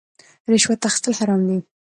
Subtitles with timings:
[0.51, 1.57] رشوت اخیستل حرام دي